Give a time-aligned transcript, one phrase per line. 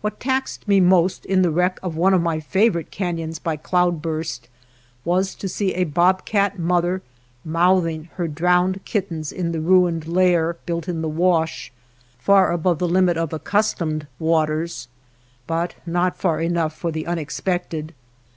[0.00, 4.02] What taxed me most in the wreck of one of my favorite canons by cloud
[4.02, 4.48] burst
[5.04, 7.02] was to see a bobcat mother
[7.44, 11.72] mouth ing her drowned kittens in the ruined lair built in the wash,
[12.18, 14.88] far above the limit of ac customed waters,
[15.46, 17.94] but not far enough for the unexpected.